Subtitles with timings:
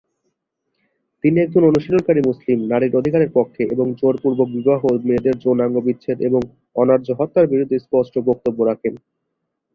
[1.23, 6.41] তিনি একজন অনুশীলনকারী মুসলিম, নারীর অধিকারের পক্ষে এবং জোরপূর্বক বিবাহ, মেয়েদের যৌনাঙ্গ বিচ্ছেদ এবং
[6.75, 8.93] অনার্য হত্যার বিরুদ্ধে স্পষ্ট বক্তব্য রাখেন।